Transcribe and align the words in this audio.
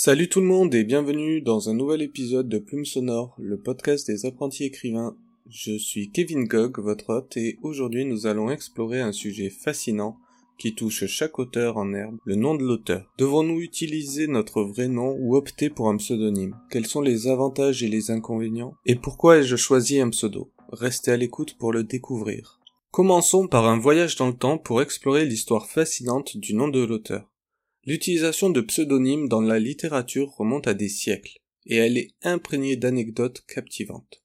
Salut 0.00 0.28
tout 0.28 0.38
le 0.38 0.46
monde 0.46 0.76
et 0.76 0.84
bienvenue 0.84 1.40
dans 1.40 1.70
un 1.70 1.74
nouvel 1.74 2.02
épisode 2.02 2.48
de 2.48 2.60
Plume 2.60 2.84
Sonore, 2.84 3.34
le 3.36 3.58
podcast 3.58 4.06
des 4.06 4.26
apprentis 4.26 4.62
écrivains. 4.62 5.16
Je 5.48 5.76
suis 5.76 6.12
Kevin 6.12 6.44
Gog, 6.44 6.78
votre 6.78 7.12
hôte, 7.12 7.36
et 7.36 7.58
aujourd'hui 7.62 8.04
nous 8.04 8.28
allons 8.28 8.48
explorer 8.48 9.00
un 9.00 9.10
sujet 9.10 9.50
fascinant 9.50 10.16
qui 10.56 10.76
touche 10.76 11.06
chaque 11.06 11.40
auteur 11.40 11.78
en 11.78 11.92
herbe, 11.94 12.16
le 12.24 12.36
nom 12.36 12.54
de 12.54 12.62
l'auteur. 12.62 13.12
Devons-nous 13.18 13.60
utiliser 13.60 14.28
notre 14.28 14.62
vrai 14.62 14.86
nom 14.86 15.16
ou 15.18 15.34
opter 15.34 15.68
pour 15.68 15.88
un 15.88 15.96
pseudonyme? 15.96 16.54
Quels 16.70 16.86
sont 16.86 17.02
les 17.02 17.26
avantages 17.26 17.82
et 17.82 17.88
les 17.88 18.12
inconvénients? 18.12 18.74
Et 18.86 18.94
pourquoi 18.94 19.38
ai-je 19.38 19.56
choisi 19.56 19.98
un 20.00 20.10
pseudo? 20.10 20.48
Restez 20.70 21.10
à 21.10 21.16
l'écoute 21.16 21.56
pour 21.58 21.72
le 21.72 21.82
découvrir. 21.82 22.60
Commençons 22.92 23.48
par 23.48 23.66
un 23.66 23.80
voyage 23.80 24.14
dans 24.14 24.28
le 24.28 24.36
temps 24.36 24.58
pour 24.58 24.80
explorer 24.80 25.24
l'histoire 25.24 25.66
fascinante 25.66 26.36
du 26.36 26.54
nom 26.54 26.68
de 26.68 26.84
l'auteur. 26.84 27.28
L'utilisation 27.88 28.50
de 28.50 28.60
pseudonymes 28.60 29.30
dans 29.30 29.40
la 29.40 29.58
littérature 29.58 30.34
remonte 30.36 30.66
à 30.66 30.74
des 30.74 30.90
siècles, 30.90 31.38
et 31.64 31.76
elle 31.76 31.96
est 31.96 32.10
imprégnée 32.20 32.76
d'anecdotes 32.76 33.46
captivantes. 33.46 34.22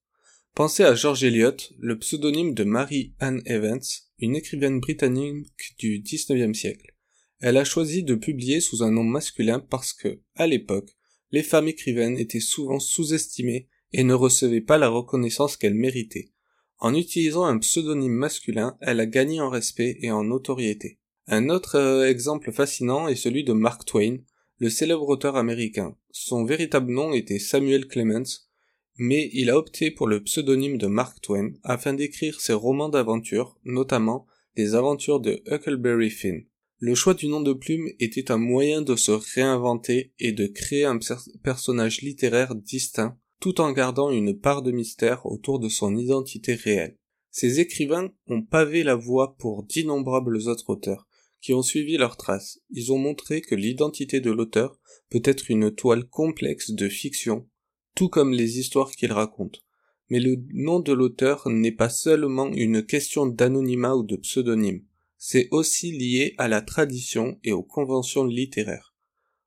Pensez 0.54 0.84
à 0.84 0.96
George 0.96 1.24
Eliot, 1.24 1.56
le 1.80 1.98
pseudonyme 1.98 2.54
de 2.54 2.66
Mary 2.66 3.14
Ann 3.22 3.42
Evans, 3.46 3.80
une 4.20 4.36
écrivaine 4.36 4.82
britannique 4.82 5.78
du 5.80 6.02
XIXe 6.02 6.60
siècle. 6.60 6.94
Elle 7.40 7.56
a 7.56 7.64
choisi 7.64 8.04
de 8.04 8.16
publier 8.16 8.60
sous 8.60 8.84
un 8.84 8.92
nom 8.92 9.06
masculin 9.06 9.62
parce 9.62 9.94
que, 9.94 10.20
à 10.36 10.46
l'époque, 10.46 10.98
les 11.32 11.42
femmes 11.42 11.70
écrivaines 11.70 12.18
étaient 12.18 12.42
souvent 12.42 12.82
sous-estimées 12.82 13.70
et 13.94 14.04
ne 14.04 14.14
recevaient 14.14 14.60
pas 14.60 14.78
la 14.78 14.90
reconnaissance 14.90 15.56
qu'elles 15.56 15.74
méritaient. 15.74 16.34
En 16.80 16.94
utilisant 16.94 17.46
un 17.46 17.60
pseudonyme 17.60 18.12
masculin, 18.12 18.78
elle 18.82 19.00
a 19.00 19.06
gagné 19.06 19.40
en 19.40 19.50
respect 19.50 20.00
et 20.02 20.12
en 20.12 20.26
notoriété. 20.26 21.00
Un 21.28 21.48
autre 21.48 21.78
euh, 21.78 22.10
exemple 22.10 22.52
fascinant 22.52 23.08
est 23.08 23.16
celui 23.16 23.46
de 23.46 23.54
Mark 23.54 23.86
Twain, 23.86 24.18
le 24.58 24.70
célèbre 24.70 25.08
auteur 25.08 25.38
américain. 25.38 25.96
Son 26.12 26.44
véritable 26.44 26.92
nom 26.92 27.14
était 27.14 27.40
Samuel 27.40 27.88
Clemens, 27.88 28.50
mais 28.98 29.30
il 29.32 29.50
a 29.50 29.58
opté 29.58 29.90
pour 29.90 30.08
le 30.08 30.22
pseudonyme 30.22 30.78
de 30.78 30.88
Mark 30.88 31.22
Twain 31.22 31.54
afin 31.64 31.94
d'écrire 31.94 32.42
ses 32.42 32.54
romans 32.54 32.90
d'aventure, 32.90 33.58
notamment 33.64 34.28
les 34.58 34.76
aventures 34.76 35.22
de 35.22 35.42
Huckleberry 35.48 36.10
Finn. 36.10 36.46
Le 36.80 36.94
choix 36.94 37.14
du 37.14 37.28
nom 37.28 37.40
de 37.40 37.54
plume 37.54 37.88
était 38.00 38.30
un 38.30 38.38
moyen 38.38 38.82
de 38.82 38.98
se 38.98 39.12
réinventer 39.12 40.14
et 40.20 40.34
de 40.34 40.48
créer 40.48 40.84
un 40.84 41.00
personnage 41.42 42.02
littéraire 42.02 42.54
distinct, 42.54 43.18
tout 43.40 43.62
en 43.62 43.72
gardant 43.72 44.12
une 44.12 44.38
part 44.38 44.62
de 44.62 44.72
mystère 44.72 45.26
autour 45.26 45.60
de 45.60 45.70
son 45.70 45.96
identité 45.96 46.54
réelle. 46.54 46.98
Ces 47.32 47.62
écrivains 47.62 48.12
ont 48.28 48.42
pavé 48.42 48.84
la 48.84 48.96
voie 48.96 49.38
pour 49.38 49.64
d'innombrables 49.64 50.50
autres 50.50 50.70
auteurs, 50.70 51.08
qui 51.44 51.54
ont 51.54 51.62
suivi 51.62 51.98
leurs 51.98 52.16
traces. 52.16 52.62
Ils 52.72 52.94
ont 52.94 52.98
montré 52.98 53.42
que 53.42 53.54
l'identité 53.54 54.22
de 54.22 54.32
l'auteur 54.32 54.80
peut 55.10 55.22
être 55.26 55.52
une 55.52 55.76
toile 55.76 56.06
complexe 56.06 56.72
de 56.72 56.88
fiction 56.88 57.48
tout 57.96 58.10
comme 58.10 58.32
les 58.32 58.60
histoires 58.60 58.92
qu'il 58.92 59.12
raconte. 59.12 59.64
Mais 60.10 60.20
le 60.20 60.38
nom 60.54 60.80
de 60.80 60.94
l'auteur 60.94 61.48
n'est 61.50 61.74
pas 61.74 61.90
seulement 61.90 62.48
une 62.48 62.84
question 62.84 63.26
d'anonymat 63.26 63.96
ou 63.96 64.04
de 64.04 64.16
pseudonyme, 64.16 64.84
c'est 65.18 65.48
aussi 65.52 65.92
lié 65.92 66.34
à 66.38 66.48
la 66.48 66.62
tradition 66.62 67.40
et 67.44 67.52
aux 67.52 67.64
conventions 67.64 68.26
littéraires. 68.26 68.96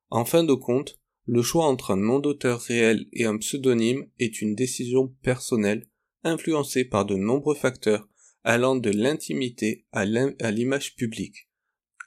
En 0.09 0.23
fin 0.23 0.43
de 0.43 0.53
compte, 0.53 0.99
le 1.25 1.41
choix 1.41 1.65
entre 1.65 1.91
un 1.91 1.97
nom 1.97 2.19
d'auteur 2.19 2.61
réel 2.61 3.07
et 3.11 3.25
un 3.25 3.37
pseudonyme 3.37 4.07
est 4.19 4.41
une 4.41 4.55
décision 4.55 5.07
personnelle, 5.23 5.89
influencée 6.23 6.85
par 6.85 7.05
de 7.05 7.15
nombreux 7.15 7.55
facteurs 7.55 8.07
allant 8.43 8.75
de 8.75 8.91
l'intimité 8.91 9.85
à 9.91 10.05
l'image 10.05 10.95
publique. 10.95 11.46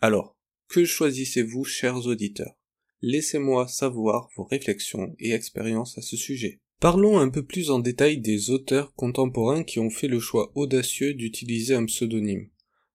Alors, 0.03 0.35
que 0.69 0.87
choisissez-vous, 0.87 1.65
chers 1.65 2.07
auditeurs? 2.07 2.57
Laissez-moi 3.03 3.69
savoir 3.69 4.31
vos 4.35 4.45
réflexions 4.45 5.15
et 5.19 5.33
expériences 5.33 5.99
à 5.99 6.03
ce 6.03 6.17
sujet. 6.17 6.61
Parlons 6.81 7.19
un 7.19 7.29
peu 7.29 7.45
plus 7.45 7.71
en 7.71 7.81
détail 7.81 8.17
des 8.17 8.49
auteurs 8.49 8.95
contemporains 8.95 9.63
qui 9.63 9.79
ont 9.79 9.91
fait 9.91 10.09
le 10.09 10.19
choix 10.19 10.53
audacieux 10.55 11.13
d'utiliser 11.13 11.75
un 11.75 11.85
pseudonyme. 11.85 12.49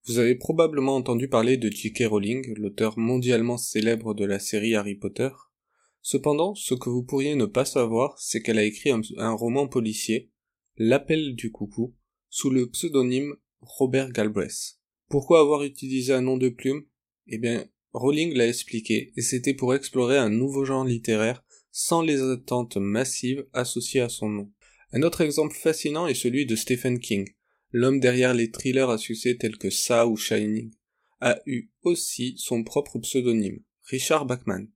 Vous 0.07 0.17
avez 0.17 0.33
probablement 0.33 0.95
entendu 0.95 1.27
parler 1.27 1.57
de 1.57 1.69
J.K. 1.69 2.05
Rowling, 2.07 2.55
l'auteur 2.57 2.97
mondialement 2.97 3.57
célèbre 3.57 4.15
de 4.15 4.25
la 4.25 4.39
série 4.39 4.73
Harry 4.73 4.95
Potter. 4.95 5.29
Cependant, 6.01 6.55
ce 6.55 6.73
que 6.73 6.89
vous 6.89 7.03
pourriez 7.03 7.35
ne 7.35 7.45
pas 7.45 7.65
savoir, 7.65 8.17
c'est 8.17 8.41
qu'elle 8.41 8.57
a 8.57 8.63
écrit 8.63 8.89
un, 8.89 9.31
roman 9.33 9.67
policier, 9.67 10.31
L'appel 10.77 11.35
du 11.35 11.51
coucou, 11.51 11.95
sous 12.29 12.49
le 12.49 12.67
pseudonyme 12.67 13.35
Robert 13.61 14.11
Galbraith. 14.11 14.79
Pourquoi 15.07 15.39
avoir 15.39 15.63
utilisé 15.63 16.11
un 16.11 16.21
nom 16.21 16.37
de 16.37 16.49
plume? 16.49 16.83
Eh 17.27 17.37
bien, 17.37 17.65
Rowling 17.93 18.33
l'a 18.33 18.47
expliqué, 18.47 19.13
et 19.15 19.21
c'était 19.21 19.53
pour 19.53 19.73
explorer 19.73 20.17
un 20.17 20.29
nouveau 20.29 20.65
genre 20.65 20.83
littéraire 20.83 21.43
sans 21.71 22.01
les 22.01 22.21
attentes 22.21 22.77
massives 22.77 23.45
associées 23.53 24.01
à 24.01 24.09
son 24.09 24.29
nom. 24.29 24.51
Un 24.91 25.01
autre 25.01 25.21
exemple 25.21 25.55
fascinant 25.55 26.07
est 26.07 26.13
celui 26.13 26.45
de 26.45 26.55
Stephen 26.55 26.99
King. 26.99 27.27
L'homme 27.71 27.99
derrière 27.99 28.33
les 28.33 28.51
thrillers 28.51 28.89
à 28.89 28.97
succès 28.97 29.35
tels 29.35 29.57
que 29.57 29.69
Sa 29.69 30.07
ou 30.07 30.15
Shining 30.15 30.71
a 31.19 31.39
eu 31.45 31.69
aussi 31.83 32.35
son 32.37 32.63
propre 32.63 32.99
pseudonyme, 32.99 33.59
Richard 33.83 34.25
Bachman. 34.25 34.67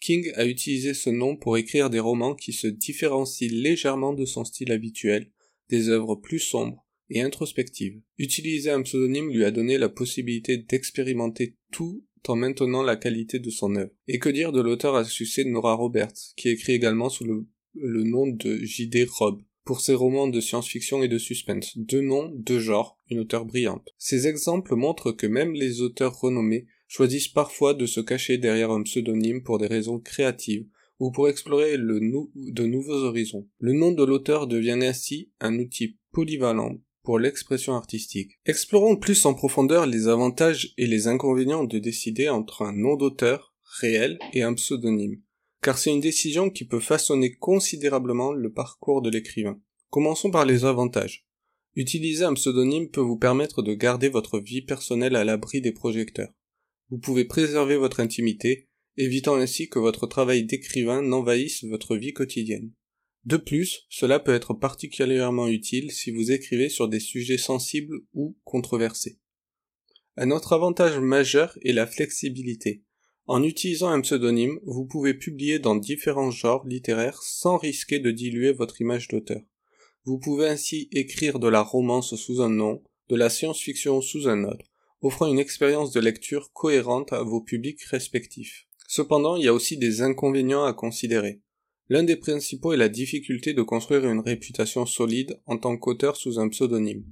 King 0.00 0.32
a 0.34 0.46
utilisé 0.46 0.94
ce 0.94 1.10
nom 1.10 1.36
pour 1.36 1.56
écrire 1.56 1.90
des 1.90 2.00
romans 2.00 2.34
qui 2.34 2.52
se 2.52 2.66
différencient 2.66 3.52
légèrement 3.52 4.14
de 4.14 4.24
son 4.24 4.44
style 4.44 4.72
habituel, 4.72 5.30
des 5.68 5.88
œuvres 5.90 6.16
plus 6.16 6.40
sombres 6.40 6.84
et 7.12 7.20
introspectives. 7.20 8.00
Utiliser 8.18 8.70
un 8.70 8.82
pseudonyme 8.82 9.30
lui 9.30 9.44
a 9.44 9.50
donné 9.50 9.78
la 9.78 9.88
possibilité 9.88 10.56
d'expérimenter 10.56 11.56
tout 11.70 12.04
en 12.28 12.36
maintenant 12.36 12.82
la 12.82 12.96
qualité 12.96 13.38
de 13.38 13.50
son 13.50 13.74
œuvre. 13.76 13.90
Et 14.08 14.18
que 14.18 14.28
dire 14.28 14.52
de 14.52 14.60
l'auteur 14.60 14.94
à 14.94 15.04
succès 15.04 15.44
Nora 15.44 15.74
Roberts, 15.74 16.34
qui 16.36 16.48
écrit 16.48 16.72
également 16.72 17.08
sous 17.08 17.24
le, 17.24 17.46
nom 17.74 18.26
de 18.26 18.58
J.D. 18.58 19.06
Robb, 19.10 19.42
pour 19.64 19.80
ses 19.80 19.94
romans 19.94 20.28
de 20.28 20.40
science-fiction 20.40 21.02
et 21.02 21.08
de 21.08 21.18
suspense. 21.18 21.76
Deux 21.76 22.00
noms, 22.00 22.30
deux 22.34 22.60
genres, 22.60 22.98
une 23.10 23.20
auteure 23.20 23.44
brillante. 23.44 23.88
Ces 23.98 24.26
exemples 24.26 24.74
montrent 24.74 25.12
que 25.12 25.26
même 25.26 25.52
les 25.54 25.80
auteurs 25.80 26.18
renommés 26.18 26.66
choisissent 26.88 27.28
parfois 27.28 27.74
de 27.74 27.86
se 27.86 28.00
cacher 28.00 28.38
derrière 28.38 28.70
un 28.70 28.82
pseudonyme 28.82 29.42
pour 29.42 29.58
des 29.58 29.66
raisons 29.66 29.98
créatives 29.98 30.66
ou 30.98 31.10
pour 31.10 31.28
explorer 31.28 31.76
de 31.78 32.66
nouveaux 32.66 33.04
horizons. 33.04 33.48
Le 33.58 33.72
nom 33.72 33.92
de 33.92 34.04
l'auteur 34.04 34.46
devient 34.46 34.78
ainsi 34.82 35.32
un 35.40 35.58
outil 35.58 35.98
polyvalent 36.12 36.78
pour 37.02 37.18
l'expression 37.18 37.74
artistique. 37.74 38.38
Explorons 38.46 38.96
plus 38.96 39.24
en 39.26 39.34
profondeur 39.34 39.86
les 39.86 40.08
avantages 40.08 40.72
et 40.78 40.86
les 40.86 41.08
inconvénients 41.08 41.64
de 41.64 41.78
décider 41.78 42.28
entre 42.28 42.62
un 42.62 42.72
nom 42.72 42.96
d'auteur 42.96 43.54
réel 43.80 44.18
et 44.32 44.42
un 44.42 44.54
pseudonyme, 44.54 45.20
car 45.62 45.78
c'est 45.78 45.90
une 45.90 46.00
décision 46.00 46.50
qui 46.50 46.64
peut 46.64 46.80
façonner 46.80 47.34
considérablement 47.34 48.32
le 48.32 48.52
parcours 48.52 49.02
de 49.02 49.10
l'écrivain. 49.10 49.60
Commençons 49.90 50.30
par 50.30 50.44
les 50.44 50.64
avantages. 50.64 51.26
Utiliser 51.74 52.24
un 52.24 52.34
pseudonyme 52.34 52.88
peut 52.88 53.00
vous 53.00 53.16
permettre 53.16 53.62
de 53.62 53.74
garder 53.74 54.08
votre 54.08 54.38
vie 54.38 54.62
personnelle 54.62 55.16
à 55.16 55.24
l'abri 55.24 55.60
des 55.60 55.72
projecteurs. 55.72 56.32
Vous 56.90 56.98
pouvez 56.98 57.24
préserver 57.24 57.76
votre 57.76 58.00
intimité, 58.00 58.68
évitant 58.98 59.36
ainsi 59.36 59.68
que 59.70 59.78
votre 59.78 60.06
travail 60.06 60.44
d'écrivain 60.44 61.00
n'envahisse 61.00 61.64
votre 61.64 61.96
vie 61.96 62.12
quotidienne. 62.12 62.72
De 63.24 63.36
plus, 63.36 63.86
cela 63.88 64.18
peut 64.18 64.34
être 64.34 64.52
particulièrement 64.54 65.46
utile 65.46 65.92
si 65.92 66.10
vous 66.10 66.32
écrivez 66.32 66.68
sur 66.68 66.88
des 66.88 67.00
sujets 67.00 67.38
sensibles 67.38 68.00
ou 68.14 68.36
controversés. 68.44 69.18
Un 70.16 70.30
autre 70.30 70.52
avantage 70.52 70.98
majeur 70.98 71.56
est 71.62 71.72
la 71.72 71.86
flexibilité. 71.86 72.82
En 73.26 73.44
utilisant 73.44 73.88
un 73.90 74.00
pseudonyme, 74.00 74.58
vous 74.64 74.84
pouvez 74.84 75.14
publier 75.14 75.60
dans 75.60 75.76
différents 75.76 76.32
genres 76.32 76.66
littéraires 76.66 77.22
sans 77.22 77.56
risquer 77.56 78.00
de 78.00 78.10
diluer 78.10 78.52
votre 78.52 78.80
image 78.80 79.06
d'auteur. 79.06 79.40
Vous 80.04 80.18
pouvez 80.18 80.48
ainsi 80.48 80.88
écrire 80.90 81.38
de 81.38 81.46
la 81.46 81.62
romance 81.62 82.16
sous 82.16 82.42
un 82.42 82.50
nom, 82.50 82.82
de 83.08 83.14
la 83.14 83.30
science-fiction 83.30 84.00
sous 84.00 84.28
un 84.28 84.42
autre, 84.42 84.66
offrant 85.00 85.26
une 85.26 85.38
expérience 85.38 85.92
de 85.92 86.00
lecture 86.00 86.52
cohérente 86.52 87.12
à 87.12 87.22
vos 87.22 87.40
publics 87.40 87.82
respectifs. 87.84 88.66
Cependant, 88.88 89.36
il 89.36 89.44
y 89.44 89.48
a 89.48 89.54
aussi 89.54 89.76
des 89.76 90.02
inconvénients 90.02 90.64
à 90.64 90.72
considérer. 90.74 91.40
L'un 91.92 92.04
des 92.04 92.16
principaux 92.16 92.72
est 92.72 92.78
la 92.78 92.88
difficulté 92.88 93.52
de 93.52 93.60
construire 93.60 94.08
une 94.08 94.20
réputation 94.20 94.86
solide 94.86 95.38
en 95.44 95.58
tant 95.58 95.76
qu'auteur 95.76 96.16
sous 96.16 96.38
un 96.38 96.48
pseudonyme. 96.48 97.04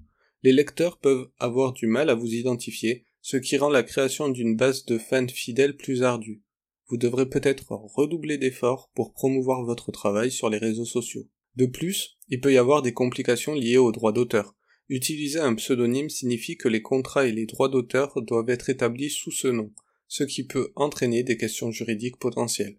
Les 0.42 0.54
lecteurs 0.54 0.96
peuvent 0.96 1.28
avoir 1.38 1.74
du 1.74 1.86
mal 1.86 2.08
à 2.08 2.14
vous 2.14 2.32
identifier, 2.32 3.04
ce 3.20 3.36
qui 3.36 3.58
rend 3.58 3.68
la 3.68 3.82
création 3.82 4.30
d'une 4.30 4.56
base 4.56 4.86
de 4.86 4.96
fans 4.96 5.28
fidèles 5.28 5.76
plus 5.76 6.02
ardue. 6.02 6.40
Vous 6.88 6.96
devrez 6.96 7.28
peut-être 7.28 7.72
redoubler 7.72 8.38
d'efforts 8.38 8.90
pour 8.94 9.12
promouvoir 9.12 9.66
votre 9.66 9.92
travail 9.92 10.30
sur 10.30 10.48
les 10.48 10.56
réseaux 10.56 10.86
sociaux. 10.86 11.28
De 11.56 11.66
plus, 11.66 12.16
il 12.30 12.40
peut 12.40 12.54
y 12.54 12.56
avoir 12.56 12.80
des 12.80 12.94
complications 12.94 13.52
liées 13.52 13.76
aux 13.76 13.92
droits 13.92 14.12
d'auteur. 14.12 14.56
Utiliser 14.88 15.40
un 15.40 15.56
pseudonyme 15.56 16.08
signifie 16.08 16.56
que 16.56 16.68
les 16.68 16.80
contrats 16.80 17.26
et 17.26 17.32
les 17.32 17.44
droits 17.44 17.68
d'auteur 17.68 18.22
doivent 18.22 18.48
être 18.48 18.70
établis 18.70 19.10
sous 19.10 19.30
ce 19.30 19.48
nom, 19.48 19.74
ce 20.08 20.24
qui 20.24 20.44
peut 20.44 20.72
entraîner 20.74 21.22
des 21.22 21.36
questions 21.36 21.70
juridiques 21.70 22.18
potentielles. 22.18 22.78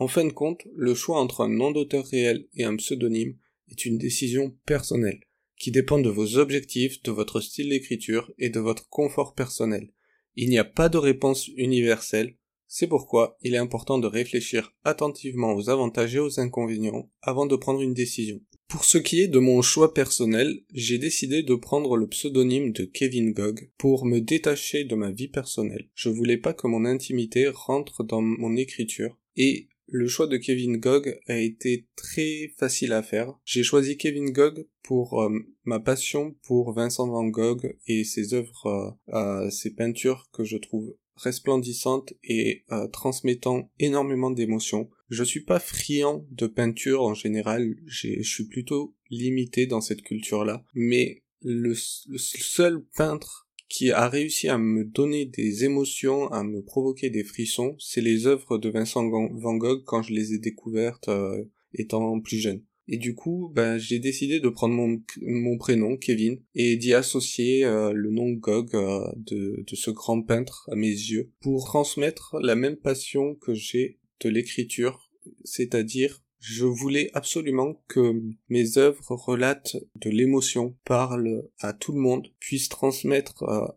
En 0.00 0.08
fin 0.08 0.24
de 0.24 0.32
compte, 0.32 0.66
le 0.74 0.94
choix 0.94 1.20
entre 1.20 1.42
un 1.42 1.50
nom 1.50 1.72
d'auteur 1.72 2.06
réel 2.06 2.48
et 2.54 2.64
un 2.64 2.74
pseudonyme 2.76 3.36
est 3.68 3.84
une 3.84 3.98
décision 3.98 4.56
personnelle, 4.64 5.20
qui 5.58 5.70
dépend 5.70 5.98
de 5.98 6.08
vos 6.08 6.38
objectifs, 6.38 7.02
de 7.02 7.10
votre 7.10 7.42
style 7.42 7.68
d'écriture 7.68 8.32
et 8.38 8.48
de 8.48 8.60
votre 8.60 8.88
confort 8.88 9.34
personnel. 9.34 9.92
Il 10.36 10.48
n'y 10.48 10.58
a 10.58 10.64
pas 10.64 10.88
de 10.88 10.96
réponse 10.96 11.48
universelle, 11.48 12.34
C'est 12.72 12.86
pourquoi 12.86 13.36
il 13.42 13.54
est 13.54 13.58
important 13.58 13.98
de 13.98 14.06
réfléchir 14.06 14.72
attentivement 14.84 15.54
aux 15.54 15.70
avantages 15.70 16.14
et 16.14 16.20
aux 16.20 16.38
inconvénients 16.38 17.10
avant 17.20 17.44
de 17.44 17.56
prendre 17.56 17.82
une 17.82 17.94
décision. 17.94 18.40
Pour 18.68 18.84
ce 18.84 18.96
qui 18.96 19.20
est 19.20 19.28
de 19.28 19.40
mon 19.40 19.60
choix 19.60 19.92
personnel, 19.92 20.62
j'ai 20.72 20.98
décidé 20.98 21.42
de 21.42 21.56
prendre 21.56 21.96
le 21.96 22.06
pseudonyme 22.06 22.70
de 22.70 22.84
Kevin 22.84 23.32
Gog 23.32 23.72
pour 23.76 24.06
me 24.06 24.20
détacher 24.20 24.84
de 24.84 24.94
ma 24.94 25.10
vie 25.10 25.26
personnelle. 25.26 25.90
Je 25.94 26.08
voulais 26.10 26.38
pas 26.38 26.54
que 26.54 26.68
mon 26.68 26.84
intimité 26.84 27.48
rentre 27.48 28.04
dans 28.04 28.22
mon 28.22 28.56
écriture 28.56 29.18
et 29.36 29.69
le 29.90 30.06
choix 30.06 30.26
de 30.26 30.36
Kevin 30.36 30.76
Gog 30.76 31.18
a 31.26 31.36
été 31.36 31.88
très 31.96 32.52
facile 32.56 32.92
à 32.92 33.02
faire. 33.02 33.34
J'ai 33.44 33.62
choisi 33.62 33.96
Kevin 33.96 34.30
Gog 34.30 34.66
pour 34.82 35.22
euh, 35.22 35.30
ma 35.64 35.80
passion 35.80 36.36
pour 36.44 36.72
Vincent 36.72 37.08
Van 37.08 37.26
Gogh 37.26 37.76
et 37.86 38.04
ses 38.04 38.34
œuvres, 38.34 38.66
euh, 38.66 39.14
euh, 39.14 39.50
ses 39.50 39.74
peintures 39.74 40.28
que 40.32 40.44
je 40.44 40.56
trouve 40.56 40.94
resplendissantes 41.16 42.14
et 42.24 42.64
transmettant 42.92 43.70
énormément 43.78 44.30
d'émotions. 44.30 44.88
Je 45.10 45.22
suis 45.22 45.44
pas 45.44 45.58
friand 45.58 46.24
de 46.30 46.46
peinture 46.46 47.02
en 47.02 47.12
général, 47.12 47.74
je 47.84 48.22
suis 48.22 48.46
plutôt 48.46 48.94
limité 49.10 49.66
dans 49.66 49.82
cette 49.82 50.00
culture-là, 50.00 50.64
mais 50.72 51.24
le 51.42 51.74
seul 51.74 52.82
peintre 52.96 53.49
qui 53.70 53.92
a 53.92 54.08
réussi 54.08 54.48
à 54.48 54.58
me 54.58 54.84
donner 54.84 55.24
des 55.24 55.64
émotions, 55.64 56.26
à 56.32 56.42
me 56.42 56.60
provoquer 56.60 57.08
des 57.08 57.22
frissons, 57.22 57.76
c'est 57.78 58.00
les 58.00 58.26
œuvres 58.26 58.58
de 58.58 58.68
Vincent 58.68 59.08
Van 59.08 59.54
Gogh 59.54 59.84
quand 59.84 60.02
je 60.02 60.12
les 60.12 60.34
ai 60.34 60.38
découvertes 60.38 61.08
euh, 61.08 61.44
étant 61.72 62.20
plus 62.20 62.38
jeune. 62.38 62.62
Et 62.88 62.98
du 62.98 63.14
coup, 63.14 63.52
ben, 63.54 63.78
j'ai 63.78 64.00
décidé 64.00 64.40
de 64.40 64.48
prendre 64.48 64.74
mon, 64.74 65.56
prénom, 65.56 65.96
Kevin, 65.96 66.40
et 66.56 66.76
d'y 66.76 66.92
associer 66.92 67.64
euh, 67.64 67.92
le 67.92 68.10
nom 68.10 68.30
Gog 68.30 68.74
euh, 68.74 69.06
de 69.16 69.76
ce 69.76 69.92
grand 69.92 70.20
peintre 70.20 70.68
à 70.72 70.74
mes 70.74 70.88
yeux, 70.88 71.30
pour 71.40 71.64
transmettre 71.64 72.36
la 72.42 72.56
même 72.56 72.76
passion 72.76 73.36
que 73.36 73.54
j'ai 73.54 74.00
de 74.20 74.28
l'écriture, 74.28 75.08
c'est-à-dire 75.44 76.20
je 76.40 76.64
voulais 76.64 77.10
absolument 77.12 77.82
que 77.86 78.20
mes 78.48 78.78
œuvres 78.78 79.14
relatent 79.14 79.76
de 79.96 80.10
l'émotion, 80.10 80.74
parlent 80.84 81.48
à 81.60 81.72
tout 81.72 81.92
le 81.92 82.00
monde, 82.00 82.28
puissent 82.40 82.70
transmettre 82.70 83.44
à, 83.44 83.76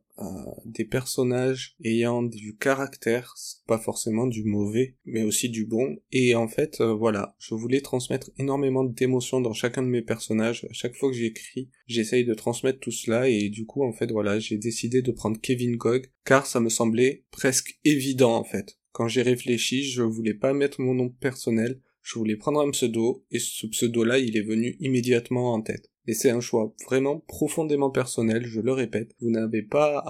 des 0.63 0.85
personnages 0.85 1.75
ayant 1.83 2.21
du 2.21 2.55
caractère, 2.55 3.33
pas 3.67 3.79
forcément 3.79 4.27
du 4.27 4.43
mauvais, 4.43 4.95
mais 5.05 5.23
aussi 5.23 5.49
du 5.49 5.65
bon. 5.65 5.97
Et 6.11 6.35
en 6.35 6.47
fait, 6.47 6.81
euh, 6.81 6.93
voilà, 6.93 7.35
je 7.39 7.55
voulais 7.55 7.81
transmettre 7.81 8.29
énormément 8.37 8.83
d'émotions 8.83 9.41
dans 9.41 9.53
chacun 9.53 9.81
de 9.81 9.87
mes 9.87 10.03
personnages. 10.03 10.65
À 10.69 10.73
chaque 10.73 10.95
fois 10.95 11.09
que 11.09 11.17
j'écris, 11.17 11.69
j'essaye 11.87 12.25
de 12.25 12.33
transmettre 12.35 12.79
tout 12.79 12.91
cela 12.91 13.27
et 13.27 13.49
du 13.49 13.65
coup, 13.65 13.83
en 13.83 13.91
fait, 13.91 14.11
voilà, 14.11 14.39
j'ai 14.39 14.57
décidé 14.57 15.01
de 15.01 15.11
prendre 15.11 15.41
Kevin 15.41 15.75
Gog 15.77 16.07
car 16.25 16.45
ça 16.45 16.59
me 16.59 16.69
semblait 16.69 17.25
presque 17.31 17.79
évident 17.83 18.35
en 18.35 18.43
fait. 18.43 18.77
Quand 18.91 19.07
j'ai 19.07 19.23
réfléchi, 19.23 19.83
je 19.83 20.03
voulais 20.03 20.35
pas 20.35 20.53
mettre 20.53 20.79
mon 20.79 20.93
nom 20.93 21.09
personnel, 21.09 21.81
je 22.03 22.19
voulais 22.19 22.35
prendre 22.35 22.59
un 22.59 22.69
pseudo, 22.71 23.25
et 23.31 23.39
ce 23.39 23.65
pseudo-là, 23.65 24.19
il 24.19 24.37
est 24.37 24.43
venu 24.43 24.75
immédiatement 24.79 25.53
en 25.53 25.61
tête. 25.61 25.89
Et 26.05 26.13
c'est 26.13 26.29
un 26.29 26.41
choix 26.41 26.75
vraiment 26.85 27.19
profondément 27.21 27.89
personnel, 27.89 28.45
je 28.45 28.59
le 28.59 28.73
répète. 28.73 29.15
Vous 29.21 29.29
n'avez 29.29 29.63
pas 29.63 30.03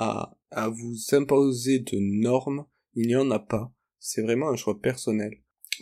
à, 0.51 0.69
vous 0.69 0.95
imposer 1.11 1.79
de 1.79 1.97
normes, 1.99 2.65
il 2.95 3.07
n'y 3.07 3.15
en 3.15 3.29
a 3.29 3.39
pas. 3.39 3.71
C'est 3.99 4.23
vraiment 4.23 4.49
un 4.49 4.55
choix 4.55 4.81
personnel. 4.81 5.37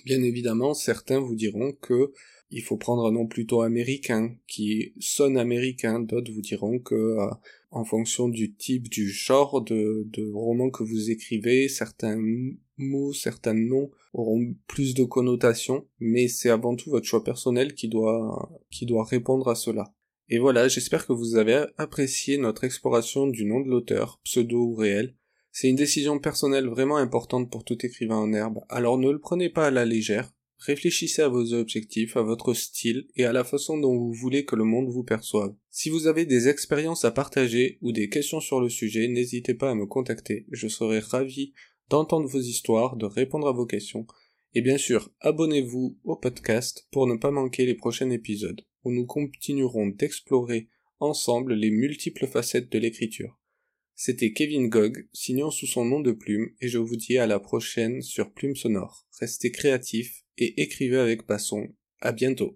Bien 0.06 0.22
évidemment, 0.22 0.74
certains 0.74 1.20
vous 1.20 1.36
diront 1.36 1.72
que 1.72 2.12
il 2.54 2.62
faut 2.62 2.76
prendre 2.76 3.06
un 3.06 3.14
nom 3.14 3.28
plutôt 3.28 3.62
américain, 3.62 4.36
qui 4.48 4.94
sonne 5.00 5.38
américain. 5.38 6.02
D'autres 6.02 6.34
vous 6.34 6.42
diront 6.42 6.80
que, 6.80 6.96
euh, 6.96 7.30
en 7.70 7.86
fonction 7.86 8.28
du 8.28 8.54
type, 8.54 8.90
du 8.90 9.10
genre 9.10 9.62
de, 9.62 10.06
de 10.12 10.30
roman 10.30 10.70
que 10.70 10.84
vous 10.84 11.10
écrivez, 11.10 11.70
certains 11.70 12.22
certains 13.14 13.54
noms 13.54 13.92
auront 14.14 14.54
plus 14.68 14.94
de 14.94 15.04
connotations, 15.04 15.88
mais 16.00 16.28
c'est 16.28 16.50
avant 16.50 16.76
tout 16.76 16.90
votre 16.90 17.06
choix 17.06 17.24
personnel 17.24 17.74
qui 17.74 17.88
doit, 17.88 18.52
qui 18.70 18.86
doit 18.86 19.04
répondre 19.04 19.48
à 19.48 19.56
cela. 19.56 19.94
Et 20.30 20.40
voilà, 20.40 20.68
j'espère 20.68 21.06
que 21.06 21.14
vous 21.14 21.36
avez 21.36 21.66
apprécié 21.78 22.38
notre 22.38 22.64
exploration 22.64 23.28
du 23.28 23.46
nom 23.46 23.60
de 23.60 23.70
l'auteur, 23.70 24.20
pseudo 24.24 24.64
ou 24.64 24.76
réel. 24.76 25.16
C'est 25.52 25.70
une 25.70 25.76
décision 25.76 26.20
personnelle 26.20 26.68
vraiment 26.68 26.98
importante 26.98 27.52
pour 27.52 27.66
tout 27.66 27.86
écrivain 27.86 28.18
en 28.18 28.32
herbe, 28.32 28.60
alors 28.70 28.98
ne 28.98 29.12
le 29.12 29.20
prenez 29.20 29.50
pas 29.50 29.68
à 29.68 29.72
la 29.72 29.84
légère, 29.84 30.32
Réfléchissez 30.62 31.24
à 31.24 31.28
vos 31.28 31.54
objectifs, 31.54 32.16
à 32.16 32.22
votre 32.22 32.54
style 32.54 33.08
et 33.16 33.26
à 33.26 33.34
la 33.34 33.44
façon 33.44 33.80
dont 33.80 33.98
vous 33.98 34.14
voulez 34.14 34.46
que 34.46 34.56
le 34.56 34.64
monde 34.64 34.90
vous 34.90 35.04
perçoive. 35.04 35.56
Si 35.72 35.90
vous 35.90 36.06
avez 36.06 36.26
des 36.26 36.50
expériences 36.50 37.04
à 37.04 37.10
partager 37.10 37.80
ou 37.82 37.92
des 37.92 38.10
questions 38.10 38.40
sur 38.40 38.62
le 38.62 38.70
sujet, 38.70 39.08
n'hésitez 39.08 39.56
pas 39.56 39.72
à 39.72 39.76
me 39.76 39.88
contacter, 39.88 40.46
je 40.52 40.68
serai 40.68 41.00
ravi 41.00 41.54
d'entendre 41.92 42.28
vos 42.28 42.40
histoires, 42.40 42.96
de 42.96 43.06
répondre 43.06 43.50
à 43.50 43.52
vos 43.52 43.66
questions, 43.66 44.08
et 44.54 44.62
bien 44.62 44.78
sûr, 44.78 45.12
abonnez-vous 45.20 46.00
au 46.06 46.16
podcast 46.16 46.88
pour 46.92 47.06
ne 47.06 47.16
pas 47.16 47.32
manquer 47.32 47.66
les 47.66 47.76
prochains 47.76 48.10
épisodes, 48.10 48.62
où 48.86 48.92
nous 48.92 49.06
continuerons 49.06 49.88
d'explorer 49.88 50.70
ensemble 51.00 51.54
les 51.54 51.70
multiples 51.70 52.28
facettes 52.28 52.72
de 52.72 52.80
l'écriture. 52.80 53.38
C'était 53.94 54.32
Kevin 54.32 54.70
Gog, 54.70 55.10
signant 55.12 55.52
sous 55.52 55.68
son 55.68 55.84
nom 55.84 56.00
de 56.00 56.14
plume, 56.14 56.50
et 56.62 56.70
je 56.70 56.78
vous 56.78 56.96
dis 56.96 57.18
à 57.18 57.28
la 57.28 57.40
prochaine 57.42 58.02
sur 58.02 58.32
Plume 58.32 58.56
Sonore. 58.56 59.06
Restez 59.20 59.52
créatifs 59.52 60.24
et 60.38 60.62
écrivez 60.62 60.98
avec 60.98 61.28
passion. 61.28 61.76
À 62.00 62.14
bientôt. 62.14 62.50